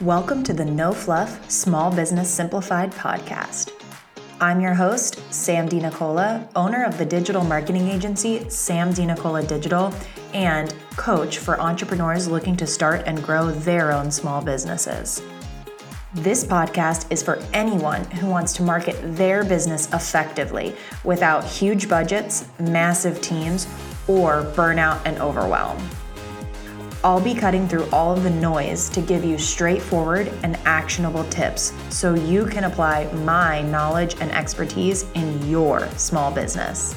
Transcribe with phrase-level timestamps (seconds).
[0.00, 3.70] Welcome to the No Fluff Small Business Simplified podcast.
[4.40, 9.92] I'm your host, Sam DiNicola, owner of the digital marketing agency Sam DiNicola Digital,
[10.32, 15.20] and coach for entrepreneurs looking to start and grow their own small businesses.
[16.14, 20.74] This podcast is for anyone who wants to market their business effectively
[21.04, 23.66] without huge budgets, massive teams,
[24.08, 25.78] or burnout and overwhelm.
[27.02, 31.72] I'll be cutting through all of the noise to give you straightforward and actionable tips
[31.88, 36.94] so you can apply my knowledge and expertise in your small business.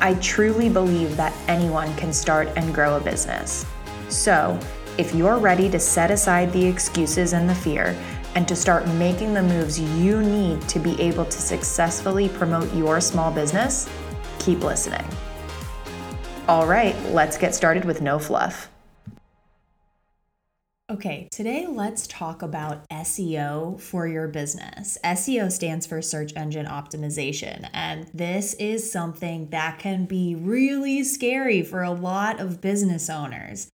[0.00, 3.66] I truly believe that anyone can start and grow a business.
[4.08, 4.58] So,
[4.98, 8.00] if you're ready to set aside the excuses and the fear
[8.36, 13.00] and to start making the moves you need to be able to successfully promote your
[13.00, 13.88] small business,
[14.38, 15.04] keep listening.
[16.50, 18.68] All right, let's get started with no fluff.
[20.90, 24.98] Okay, today let's talk about SEO for your business.
[25.04, 31.62] SEO stands for search engine optimization, and this is something that can be really scary
[31.62, 33.68] for a lot of business owners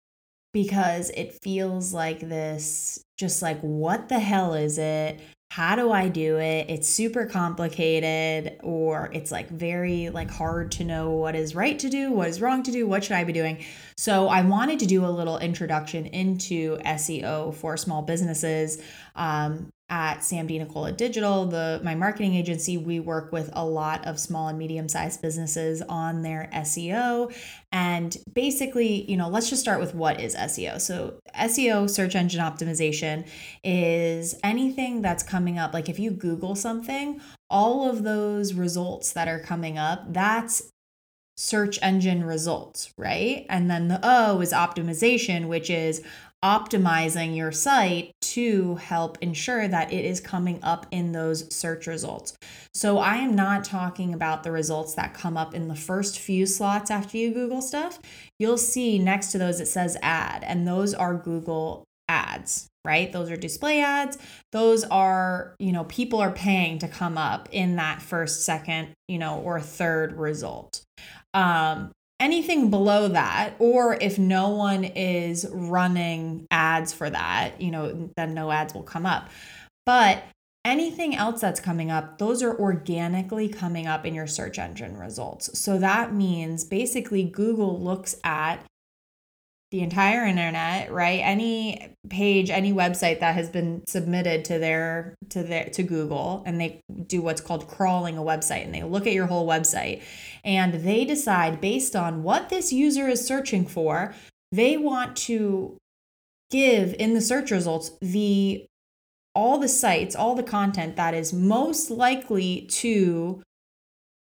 [0.52, 5.20] because it feels like this just like, what the hell is it?
[5.54, 6.66] How do I do it?
[6.68, 11.88] It's super complicated or it's like very like hard to know what is right to
[11.88, 13.64] do, what is wrong to do, what should I be doing?
[13.96, 18.82] So I wanted to do a little introduction into SEO for small businesses.
[19.14, 24.18] Um, at Sam DiNicola Digital, the my marketing agency, we work with a lot of
[24.18, 27.32] small and medium-sized businesses on their SEO.
[27.70, 30.80] And basically, you know, let's just start with what is SEO.
[30.80, 33.24] So SEO, search engine optimization,
[33.62, 35.72] is anything that's coming up.
[35.72, 40.72] Like if you Google something, all of those results that are coming up, that's
[41.36, 43.46] search engine results, right?
[43.48, 46.02] And then the O is optimization, which is
[46.44, 52.36] optimizing your site to help ensure that it is coming up in those search results.
[52.74, 56.44] So I am not talking about the results that come up in the first few
[56.44, 57.98] slots after you Google stuff.
[58.38, 63.30] You'll see next to those it says ad, and those are Google ads right those
[63.30, 64.18] are display ads
[64.52, 69.18] those are you know people are paying to come up in that first second you
[69.18, 70.82] know or third result
[71.32, 71.90] um
[72.20, 78.34] anything below that or if no one is running ads for that you know then
[78.34, 79.28] no ads will come up.
[79.86, 80.22] But
[80.64, 85.58] anything else that's coming up those are organically coming up in your search engine results.
[85.58, 88.64] So that means basically google looks at
[89.70, 91.20] the entire internet, right?
[91.22, 96.60] Any page, any website that has been submitted to their to their to Google and
[96.60, 100.02] they do what's called crawling a website and they look at your whole website
[100.44, 104.14] and they decide based on what this user is searching for,
[104.52, 105.76] they want to
[106.50, 108.66] give in the search results the
[109.34, 113.42] all the sites, all the content that is most likely to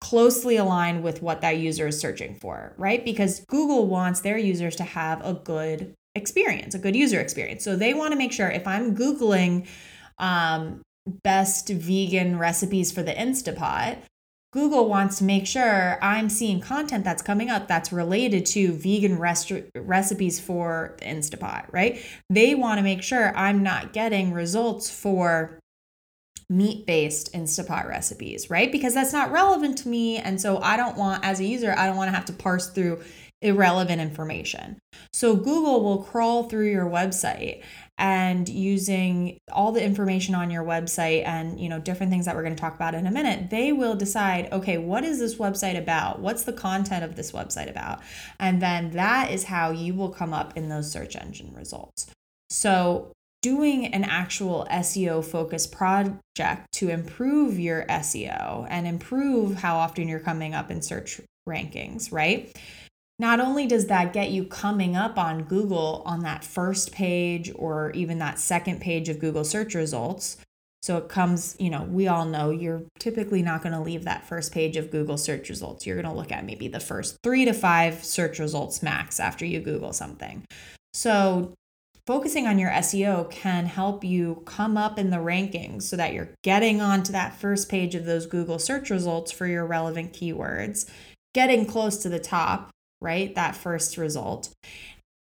[0.04, 3.02] closely aligned with what that user is searching for, right?
[3.06, 7.64] Because Google wants their users to have a good experience, a good user experience.
[7.64, 9.66] So they want to make sure if I'm Googling
[10.18, 10.82] um,
[11.22, 13.96] best vegan recipes for the Instapot,
[14.52, 19.18] Google wants to make sure I'm seeing content that's coming up that's related to vegan
[19.18, 21.98] rest- recipes for the Instapot, right?
[22.28, 25.58] They want to make sure I'm not getting results for
[26.48, 28.70] meat based Instapot recipes, right?
[28.70, 30.18] Because that's not relevant to me.
[30.18, 32.68] And so I don't want, as a user, I don't want to have to parse
[32.68, 33.02] through
[33.42, 34.78] irrelevant information.
[35.12, 37.62] So Google will crawl through your website
[37.98, 42.42] and using all the information on your website and you know different things that we're
[42.42, 45.78] going to talk about in a minute they will decide okay what is this website
[45.78, 48.00] about what's the content of this website about
[48.40, 52.10] and then that is how you will come up in those search engine results
[52.50, 53.12] so
[53.44, 60.18] doing an actual SEO focused project to improve your SEO and improve how often you're
[60.18, 62.56] coming up in search rankings, right?
[63.18, 67.90] Not only does that get you coming up on Google on that first page or
[67.90, 70.38] even that second page of Google search results.
[70.82, 74.26] So it comes, you know, we all know you're typically not going to leave that
[74.26, 75.86] first page of Google search results.
[75.86, 79.44] You're going to look at maybe the first three to five search results max after
[79.44, 80.46] you Google something.
[80.94, 81.52] So
[82.06, 86.30] focusing on your SEO can help you come up in the rankings so that you're
[86.42, 90.88] getting onto that first page of those Google search results for your relevant keywords,
[91.32, 92.70] getting close to the top,
[93.00, 93.34] right?
[93.34, 94.50] That first result.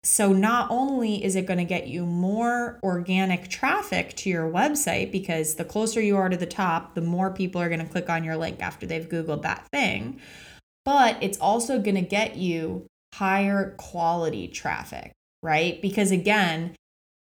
[0.02, 5.12] So, not only is it going to get you more organic traffic to your website,
[5.12, 8.08] because the closer you are to the top, the more people are going to click
[8.08, 10.18] on your link after they've Googled that thing,
[10.86, 15.12] but it's also going to get you higher quality traffic
[15.42, 15.80] right?
[15.80, 16.74] Because again,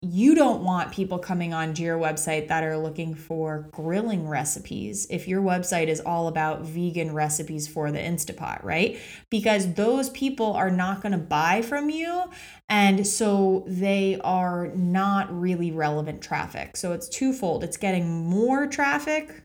[0.06, 5.26] you don't want people coming onto your website that are looking for grilling recipes if
[5.26, 8.98] your website is all about vegan recipes for the Instapot, right?
[9.30, 12.24] Because those people are not going to buy from you.
[12.68, 16.76] And so they are not really relevant traffic.
[16.76, 19.42] So it's twofold it's getting more traffic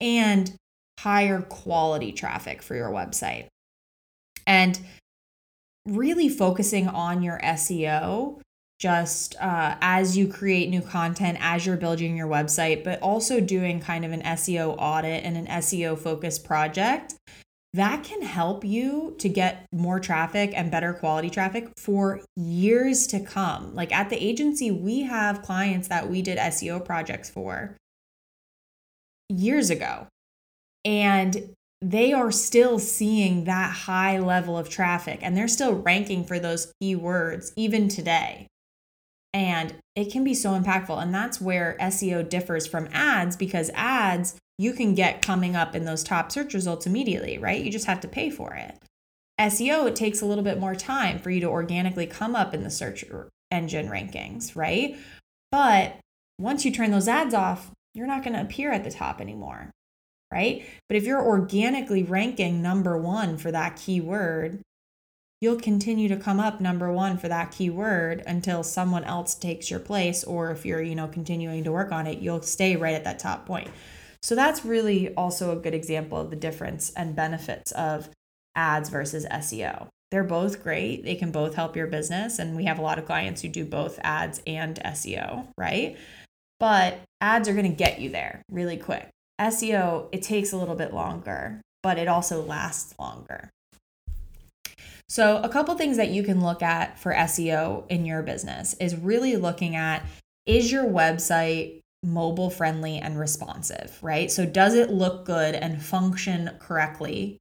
[0.00, 0.52] and
[0.98, 3.46] higher quality traffic for your website.
[4.46, 4.80] And
[5.86, 8.40] really focusing on your SEO
[8.80, 13.80] just uh, as you create new content, as you're building your website, but also doing
[13.80, 17.14] kind of an SEO audit and an SEO focused project,
[17.72, 23.20] that can help you to get more traffic and better quality traffic for years to
[23.20, 23.74] come.
[23.74, 27.76] Like at the agency, we have clients that we did SEO projects for
[29.28, 30.06] years ago.
[30.84, 36.38] And they are still seeing that high level of traffic and they're still ranking for
[36.38, 38.46] those keywords even today.
[39.32, 41.02] And it can be so impactful.
[41.02, 45.84] And that's where SEO differs from ads because ads you can get coming up in
[45.84, 47.62] those top search results immediately, right?
[47.62, 48.78] You just have to pay for it.
[49.40, 52.62] SEO, it takes a little bit more time for you to organically come up in
[52.62, 53.04] the search
[53.50, 54.96] engine rankings, right?
[55.50, 55.96] But
[56.38, 59.70] once you turn those ads off, you're not going to appear at the top anymore,
[60.34, 60.66] right?
[60.88, 64.60] But if you're organically ranking number one for that keyword,
[65.40, 69.78] you'll continue to come up number one for that keyword until someone else takes your
[69.78, 73.04] place or if you're you know continuing to work on it you'll stay right at
[73.04, 73.68] that top point.
[74.22, 78.08] So that's really also a good example of the difference and benefits of
[78.56, 81.02] ads versus seo they're both great.
[81.02, 83.64] They can both help your business and we have a lot of clients who do
[83.64, 85.96] both ads and seo right?
[86.60, 89.08] But ads are going to get you there really quick
[89.40, 93.50] seo it takes a little bit longer but it also lasts longer
[95.08, 98.96] so, a couple things that you can look at for SEO in your business is
[98.96, 100.04] really looking at
[100.46, 104.30] is your website mobile friendly and responsive, right?
[104.30, 107.38] So, does it look good and function correctly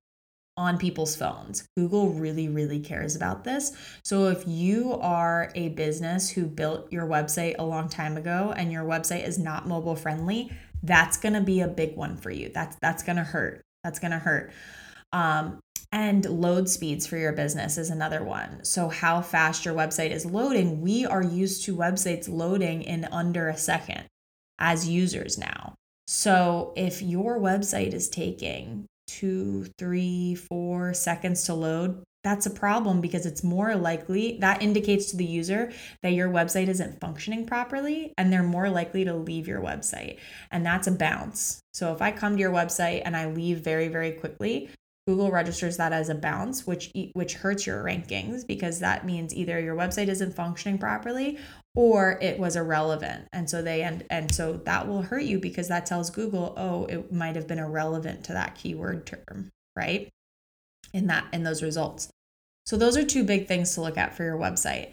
[0.58, 1.66] on people's phones?
[1.78, 3.72] Google really, really cares about this.
[4.04, 8.74] So, if you are a business who built your website a long time ago and
[8.74, 10.52] your website is not mobile friendly,
[10.84, 12.52] that's going to be a big one for you.
[12.54, 13.62] That's that's going to hurt.
[13.84, 14.52] That's going to hurt.
[15.12, 15.60] Um,
[15.92, 18.64] and load speeds for your business is another one.
[18.64, 20.82] So, how fast your website is loading.
[20.82, 24.06] We are used to websites loading in under a second
[24.60, 25.76] as users now.
[26.08, 33.02] So, if your website is taking two, three, four seconds to load, that's a problem
[33.02, 38.14] because it's more likely that indicates to the user that your website isn't functioning properly
[38.18, 40.20] and they're more likely to leave your website.
[40.50, 41.60] And that's a bounce.
[41.74, 44.70] So if I come to your website and I leave very, very quickly,
[45.06, 49.60] Google registers that as a bounce, which which hurts your rankings because that means either
[49.60, 51.38] your website isn't functioning properly
[51.76, 53.28] or it was irrelevant.
[53.34, 56.86] And so they and and so that will hurt you because that tells Google, "Oh,
[56.86, 60.10] it might have been irrelevant to that keyword term," right?
[60.94, 62.10] In that in those results.
[62.66, 64.92] So those are two big things to look at for your website.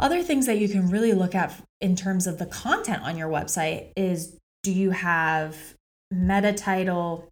[0.00, 3.28] Other things that you can really look at in terms of the content on your
[3.28, 5.74] website is do you have
[6.10, 7.28] meta title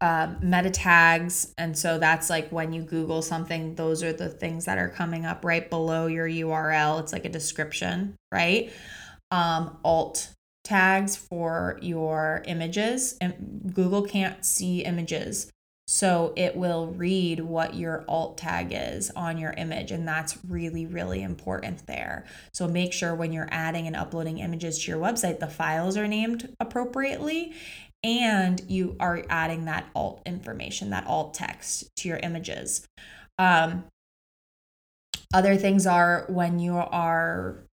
[0.00, 1.52] uh, meta tags.
[1.58, 5.24] And so that's like when you Google something, those are the things that are coming
[5.24, 7.00] up right below your URL.
[7.00, 8.72] It's like a description, right?
[9.30, 10.30] Um, alt
[10.64, 13.16] tags for your images.
[13.20, 15.50] And Google can't see images.
[15.88, 19.92] So it will read what your alt tag is on your image.
[19.92, 22.24] And that's really, really important there.
[22.52, 26.08] So make sure when you're adding and uploading images to your website, the files are
[26.08, 27.54] named appropriately
[28.06, 32.86] and you are adding that alt information, that alt text to your images.
[33.36, 33.84] Um,
[35.34, 37.66] other things are when you are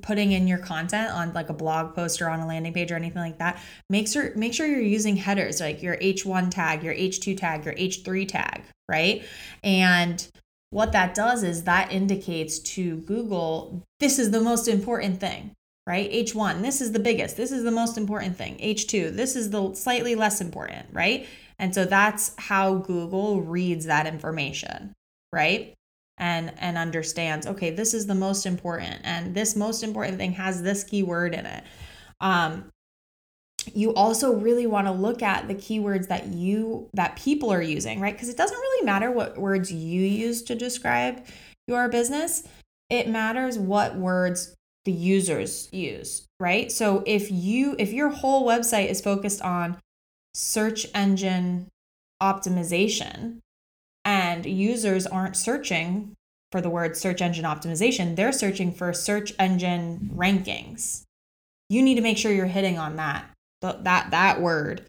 [0.00, 2.94] putting in your content on like a blog post or on a landing page or
[2.94, 3.60] anything like that
[3.90, 7.74] make sure make sure you're using headers like your h1 tag your h2 tag your
[7.74, 9.24] h3 tag right
[9.64, 10.30] and
[10.70, 15.52] what that does is that indicates to google this is the most important thing
[15.86, 16.10] right?
[16.10, 17.36] H1, this is the biggest.
[17.36, 18.56] This is the most important thing.
[18.58, 21.26] H2, this is the slightly less important, right?
[21.58, 24.92] And so that's how Google reads that information,
[25.32, 25.74] right?
[26.18, 30.62] And and understands, okay, this is the most important and this most important thing has
[30.62, 31.64] this keyword in it.
[32.20, 32.70] Um
[33.74, 38.00] you also really want to look at the keywords that you that people are using,
[38.00, 38.14] right?
[38.14, 41.24] Because it doesn't really matter what words you use to describe
[41.66, 42.44] your business.
[42.90, 46.70] It matters what words the users use, right?
[46.72, 49.78] So if you if your whole website is focused on
[50.34, 51.68] search engine
[52.22, 53.38] optimization
[54.04, 56.14] and users aren't searching
[56.50, 61.02] for the word search engine optimization, they're searching for search engine rankings.
[61.68, 63.26] You need to make sure you're hitting on that
[63.62, 64.86] that that word,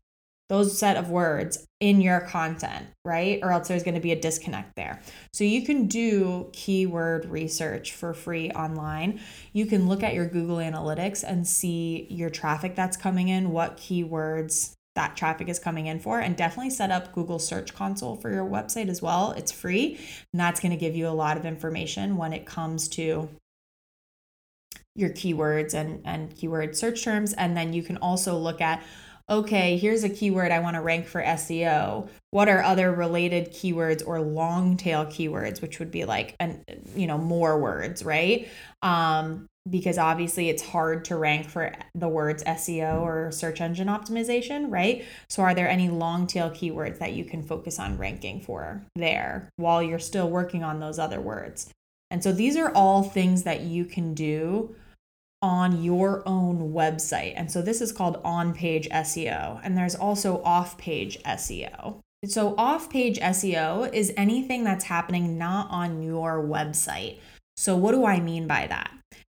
[0.49, 3.39] those set of words in your content, right?
[3.41, 5.01] Or else there's going to be a disconnect there.
[5.33, 9.19] So you can do keyword research for free online.
[9.53, 13.77] You can look at your Google Analytics and see your traffic that's coming in, what
[13.77, 18.31] keywords that traffic is coming in for and definitely set up Google Search Console for
[18.31, 19.31] your website as well.
[19.31, 19.99] It's free
[20.31, 23.29] and that's going to give you a lot of information when it comes to
[24.95, 28.83] your keywords and and keyword search terms and then you can also look at
[29.29, 32.09] okay, here's a keyword I want to rank for SEO.
[32.31, 36.63] What are other related keywords or long tail keywords, which would be like an
[36.95, 38.49] you know more words, right?
[38.81, 44.69] Um, because obviously it's hard to rank for the words SEO or search engine optimization,
[44.69, 45.05] right?
[45.29, 49.49] So, are there any long tail keywords that you can focus on ranking for there
[49.55, 51.69] while you're still working on those other words?
[52.11, 54.75] And so, these are all things that you can do
[55.43, 57.33] on your own website.
[57.35, 61.99] And so, this is called on page SEO, and there's also off page SEO.
[62.25, 67.19] So, off page SEO is anything that's happening not on your website.
[67.57, 68.89] So, what do I mean by that?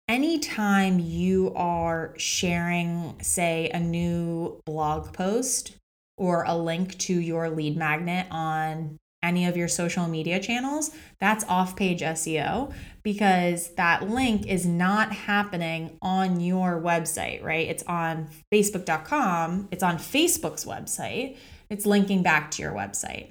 [0.07, 5.75] anytime you are sharing, say, a new blog post
[6.17, 11.43] or a link to your lead magnet on any of your social media channels, that's
[11.45, 17.67] off page SEO because that link is not happening on your website, right?
[17.67, 21.37] It's on facebook.com, it's on Facebook's website,
[21.69, 23.29] it's linking back to your website.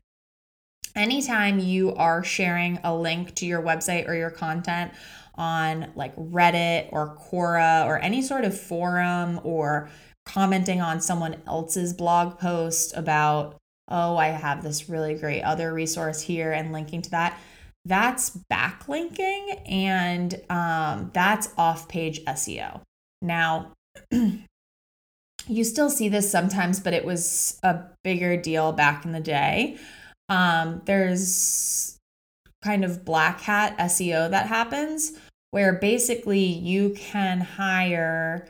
[0.97, 4.93] Anytime you are sharing a link to your website or your content
[5.37, 9.89] on like Reddit or Quora or any sort of forum or
[10.27, 13.57] commenting on someone else's blog post about,
[13.93, 17.39] oh, I have this really great other resource here and linking to that.
[17.85, 22.81] That's backlinking and um, that's off page SEO.
[23.21, 23.73] Now,
[24.11, 29.79] you still see this sometimes, but it was a bigger deal back in the day.
[30.29, 31.99] Um, there's
[32.65, 35.13] kind of black hat SEO that happens
[35.51, 38.49] where basically you can hire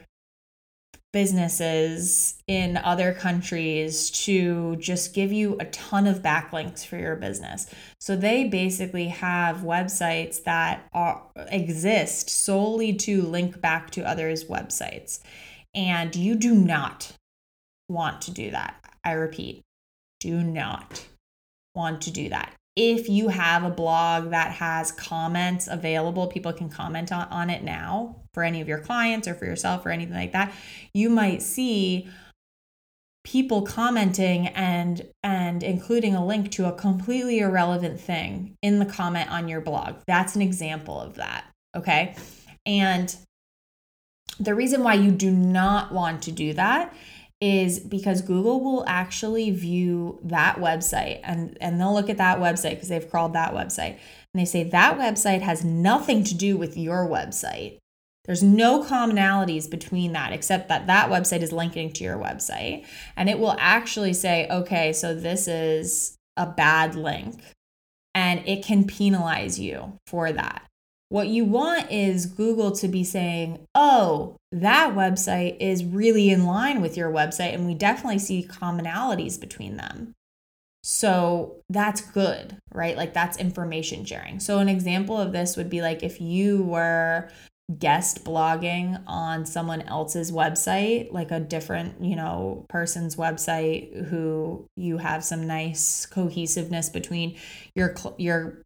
[1.12, 7.66] businesses in other countries to just give you a ton of backlinks for your business.
[8.00, 15.20] So they basically have websites that are, exist solely to link back to others' websites.
[15.74, 17.12] And you do not
[17.88, 18.76] want to do that.
[19.04, 19.62] I repeat,
[20.20, 21.06] do not
[21.74, 26.68] want to do that if you have a blog that has comments available, people can
[26.68, 30.14] comment on, on it now for any of your clients or for yourself or anything
[30.14, 30.54] like that.
[30.94, 32.08] You might see
[33.24, 39.30] people commenting and and including a link to a completely irrelevant thing in the comment
[39.30, 39.96] on your blog.
[40.06, 41.44] That's an example of that.
[41.76, 42.16] Okay.
[42.66, 43.14] And
[44.40, 46.94] the reason why you do not want to do that
[47.42, 52.76] is because Google will actually view that website and, and they'll look at that website
[52.76, 53.98] because they've crawled that website.
[54.32, 57.78] And they say that website has nothing to do with your website.
[58.26, 62.86] There's no commonalities between that except that that website is linking to your website.
[63.16, 67.42] And it will actually say, okay, so this is a bad link
[68.14, 70.62] and it can penalize you for that.
[71.12, 76.80] What you want is Google to be saying, oh, that website is really in line
[76.80, 80.14] with your website, and we definitely see commonalities between them.
[80.82, 82.96] So that's good, right?
[82.96, 84.40] Like that's information sharing.
[84.40, 87.28] So, an example of this would be like if you were
[87.78, 94.98] guest blogging on someone else's website, like a different, you know, person's website who you
[94.98, 97.36] have some nice cohesiveness between
[97.74, 98.64] your your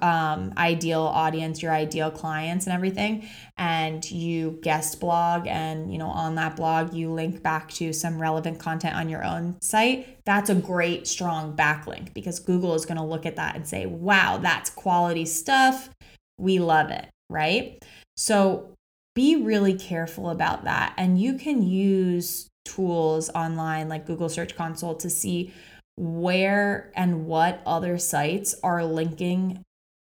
[0.00, 6.08] um, ideal audience, your ideal clients and everything, and you guest blog and, you know,
[6.08, 10.24] on that blog you link back to some relevant content on your own site.
[10.24, 13.86] That's a great strong backlink because Google is going to look at that and say,
[13.86, 15.90] "Wow, that's quality stuff.
[16.38, 17.82] We love it." Right?
[18.16, 18.74] So
[19.14, 20.94] be really careful about that.
[20.96, 25.52] And you can use tools online like Google Search Console to see
[25.96, 29.62] where and what other sites are linking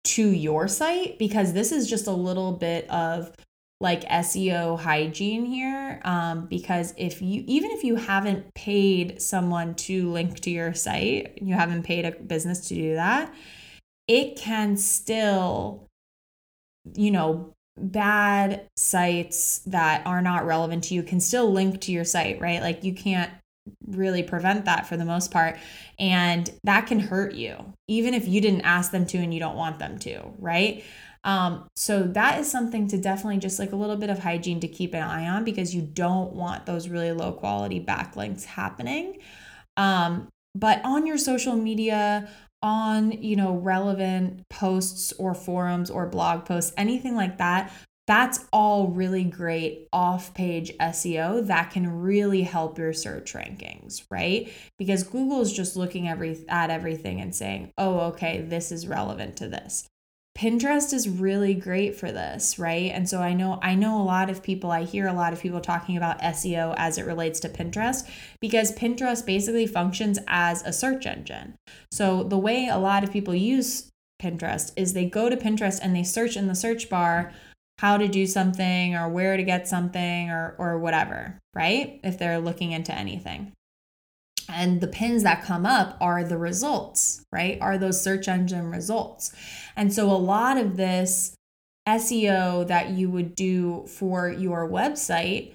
[0.03, 3.33] to your site because this is just a little bit of
[3.81, 6.03] like SEO hygiene here.
[6.05, 11.39] Um, because if you, even if you haven't paid someone to link to your site,
[11.41, 13.33] you haven't paid a business to do that,
[14.07, 15.87] it can still,
[16.95, 22.05] you know, bad sites that are not relevant to you can still link to your
[22.05, 22.61] site, right?
[22.61, 23.31] Like you can't
[23.87, 25.59] really prevent that for the most part.
[25.99, 29.57] And that can hurt you, even if you didn't ask them to and you don't
[29.57, 30.85] want them to, right?
[31.23, 34.69] Um, so that is something to definitely just like a little bit of hygiene to
[34.69, 39.19] keep an eye on because you don't want those really low quality backlinks happening.
[39.77, 42.29] Um, but on your social media,
[42.63, 47.73] on you know relevant posts or forums or blog posts, anything like that,
[48.11, 54.53] that's all really great off page SEO that can really help your search rankings, right?
[54.79, 59.37] Because Google is just looking every, at everything and saying, oh, okay, this is relevant
[59.37, 59.87] to this.
[60.41, 62.91] Pinterest is really great for this, right?
[62.95, 65.43] And so I know I know a lot of people I hear a lot of
[65.43, 68.09] people talking about SEO as it relates to Pinterest
[68.41, 71.57] because Pinterest basically functions as a search engine.
[71.93, 73.91] So the way a lot of people use
[74.23, 77.35] Pinterest is they go to Pinterest and they search in the search bar
[77.81, 82.01] how to do something or where to get something or or whatever, right?
[82.03, 83.53] If they're looking into anything.
[84.53, 87.59] And the pins that come up are the results, right?
[87.61, 89.33] Are those search engine results.
[89.81, 91.35] And so a lot of this
[91.89, 95.53] SEO that you would do for your website,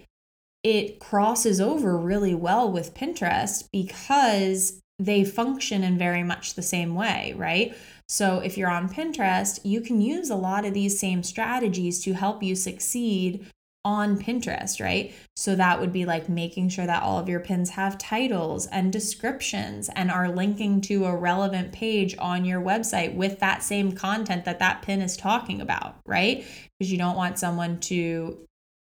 [0.63, 6.95] it crosses over really well with Pinterest because they function in very much the same
[6.95, 7.77] way, right?
[8.09, 12.13] So if you're on Pinterest, you can use a lot of these same strategies to
[12.13, 13.45] help you succeed
[13.85, 15.13] on Pinterest, right?
[15.35, 18.91] So that would be like making sure that all of your pins have titles and
[18.91, 24.43] descriptions and are linking to a relevant page on your website with that same content
[24.45, 26.43] that that pin is talking about, right?
[26.79, 28.39] Because you don't want someone to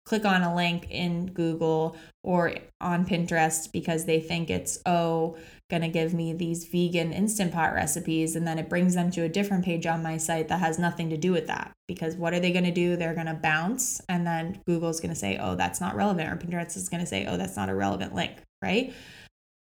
[0.10, 5.38] click on a link in Google or on Pinterest because they think it's, oh,
[5.70, 9.22] going to give me these vegan instant pot recipes and then it brings them to
[9.22, 11.72] a different page on my site that has nothing to do with that.
[11.88, 12.96] Because what are they going to do?
[12.96, 16.36] They're going to bounce and then google's going to say oh that's not relevant or
[16.36, 18.94] pinterest is going to say oh that's not a relevant link right?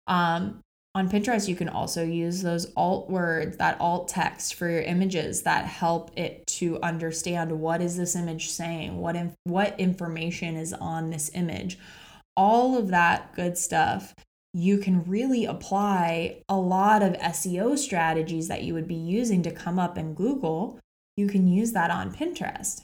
[0.07, 0.61] Um,
[0.95, 5.43] on pinterest you can also use those alt words that alt text for your images
[5.43, 10.73] that help it to understand what is this image saying what in, what information is
[10.73, 11.77] on this image
[12.35, 14.15] all of that good stuff
[14.53, 19.51] you can really apply a lot of SEO strategies that you would be using to
[19.51, 20.79] come up in Google.
[21.17, 22.81] You can use that on Pinterest.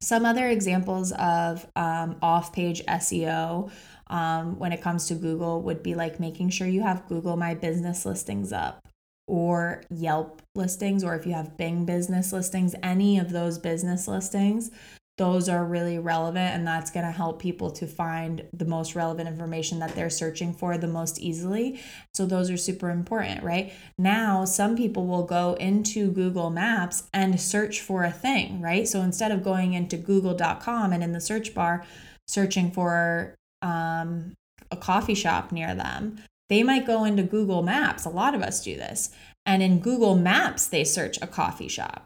[0.00, 3.70] Some other examples of um, off page SEO
[4.10, 7.54] um, when it comes to Google would be like making sure you have Google My
[7.54, 8.86] Business listings up
[9.26, 14.70] or Yelp listings, or if you have Bing business listings, any of those business listings
[15.18, 19.28] those are really relevant and that's going to help people to find the most relevant
[19.28, 21.80] information that they're searching for the most easily.
[22.14, 23.72] So those are super important, right?
[23.98, 28.86] Now, some people will go into Google Maps and search for a thing, right?
[28.86, 31.84] So instead of going into google.com and in the search bar
[32.28, 34.34] searching for um,
[34.70, 38.04] a coffee shop near them, they might go into Google Maps.
[38.04, 39.10] A lot of us do this.
[39.44, 42.04] And in Google Maps, they search a coffee shop,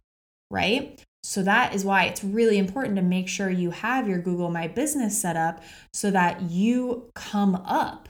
[0.51, 1.03] right?
[1.25, 4.67] So that is why it's really important to make sure you have your Google My
[4.67, 5.63] Business set up
[5.93, 8.09] so that you come up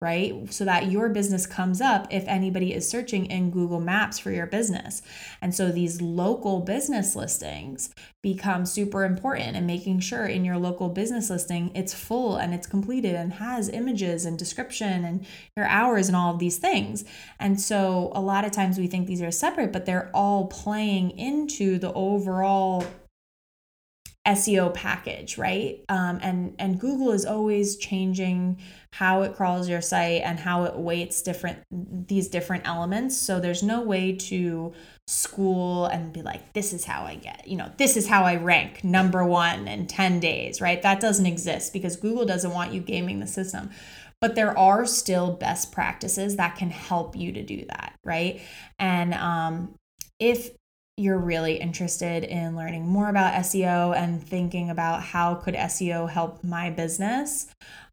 [0.00, 0.52] right?
[0.52, 4.46] So that your business comes up if anybody is searching in Google Maps for your
[4.46, 5.02] business.
[5.42, 7.90] And so these local business listings
[8.22, 12.66] become super important and making sure in your local business listing it's full and it's
[12.66, 17.04] completed and has images and description and your hours and all of these things.
[17.40, 21.10] And so a lot of times we think these are separate, but they're all playing
[21.12, 22.84] into the overall
[24.28, 25.82] SEO package, right?
[25.88, 28.58] Um, and and Google is always changing
[28.92, 33.16] how it crawls your site and how it weights different these different elements.
[33.16, 34.74] So there's no way to
[35.06, 38.36] school and be like, this is how I get, you know, this is how I
[38.36, 40.82] rank number one in 10 days, right?
[40.82, 43.70] That doesn't exist because Google doesn't want you gaming the system.
[44.20, 48.42] But there are still best practices that can help you to do that, right?
[48.78, 49.74] And um,
[50.18, 50.50] if
[50.98, 56.42] you're really interested in learning more about SEO and thinking about how could SEO help
[56.42, 57.46] my business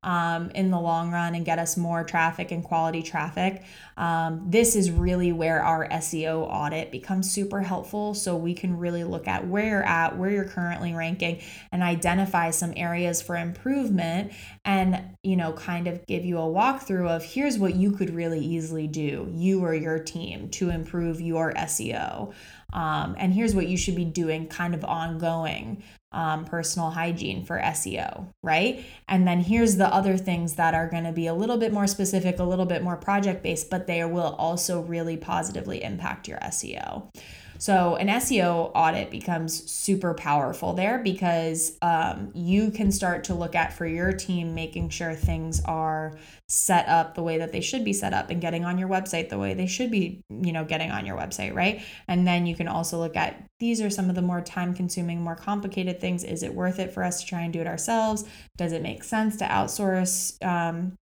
[0.06, 3.64] um, in the long run and get us more traffic and quality traffic,
[3.98, 8.14] um, this is really where our SEO audit becomes super helpful.
[8.14, 11.42] So we can really look at where you're at, where you're currently ranking,
[11.72, 14.32] and identify some areas for improvement
[14.64, 18.40] and, you know, kind of give you a walkthrough of here's what you could really
[18.40, 22.32] easily do, you or your team, to improve your SEO.
[22.74, 27.60] Um, and here's what you should be doing kind of ongoing um, personal hygiene for
[27.60, 28.84] SEO, right?
[29.08, 31.88] And then here's the other things that are going to be a little bit more
[31.88, 36.40] specific, a little bit more project based, but they will also really positively impact your
[36.40, 37.10] SEO.
[37.58, 43.56] So, an SEO audit becomes super powerful there because um, you can start to look
[43.56, 47.84] at for your team making sure things are set up the way that they should
[47.84, 50.64] be set up and getting on your website the way they should be, you know,
[50.64, 51.82] getting on your website, right?
[52.08, 55.22] And then you can also look at these are some of the more time consuming,
[55.22, 56.24] more complicated things.
[56.24, 58.26] Is it worth it for us to try and do it ourselves?
[58.58, 60.98] Does it make sense to outsource um,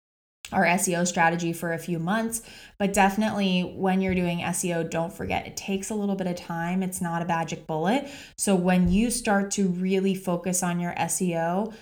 [0.52, 2.42] our SEO strategy for a few months.
[2.78, 6.82] But definitely, when you're doing SEO, don't forget it takes a little bit of time.
[6.82, 8.08] It's not a magic bullet.
[8.36, 11.72] So, when you start to really focus on your SEO,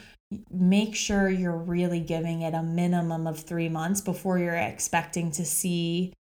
[0.51, 5.45] make sure you're really giving it a minimum of three months before you're expecting to
[5.45, 6.13] see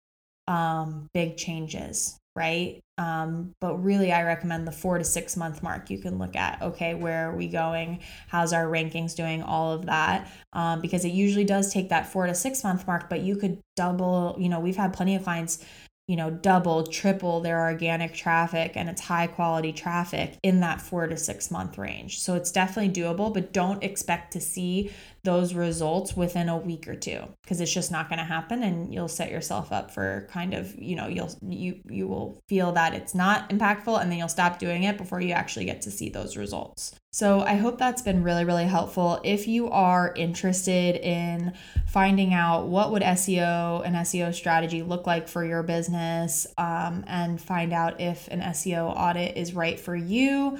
[0.46, 2.82] um, big changes, right?
[2.98, 5.90] Um, but really, I recommend the four to six month mark.
[5.90, 8.00] You can look at, okay, where are we going?
[8.28, 9.42] How's our rankings doing?
[9.42, 10.30] All of that.
[10.52, 13.60] Um, because it usually does take that four to six month mark, but you could
[13.74, 15.64] double, you know, we've had plenty of clients
[16.08, 21.08] you know, double, triple their organic traffic and it's high quality traffic in that four
[21.08, 22.20] to six month range.
[22.20, 24.92] So it's definitely doable, but don't expect to see
[25.26, 28.94] those results within a week or two because it's just not going to happen and
[28.94, 32.94] you'll set yourself up for kind of you know you'll you you will feel that
[32.94, 36.08] it's not impactful and then you'll stop doing it before you actually get to see
[36.08, 36.94] those results.
[37.12, 39.20] So i hope that's been really really helpful.
[39.24, 41.52] If you are interested in
[41.88, 47.40] finding out what would seo and seo strategy look like for your business um, and
[47.40, 50.56] find out if an seo audit is right for you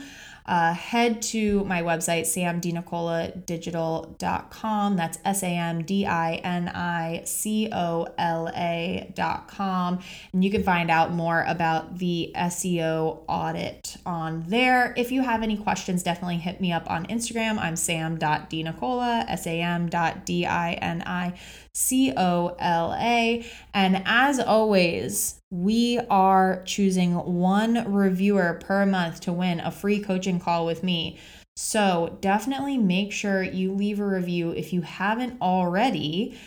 [0.46, 4.96] uh, head to my website, samdinicola.digital.com.
[4.96, 9.98] That's S A M D I N I C O L A.com.
[10.32, 14.94] And you can find out more about the SEO audit on there.
[14.96, 17.58] If you have any questions, definitely hit me up on Instagram.
[17.58, 21.38] I'm sam.dinicola, S A M.D-I-N-I
[21.72, 23.46] C O L A.
[23.74, 30.40] And as always, we are choosing one reviewer per month to win a free coaching
[30.40, 31.18] call with me.
[31.54, 36.38] So definitely make sure you leave a review if you haven't already.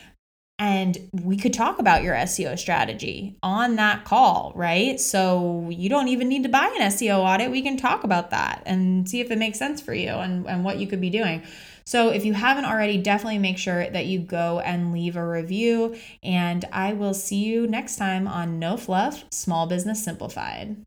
[0.60, 5.00] And we could talk about your SEO strategy on that call, right?
[5.00, 7.50] So you don't even need to buy an SEO audit.
[7.50, 10.66] We can talk about that and see if it makes sense for you and, and
[10.66, 11.44] what you could be doing.
[11.89, 15.95] So if you haven't already, definitely make sure that you go and leave a review.
[16.21, 20.86] And I will see you next time on No Fluff Small Business Simplified.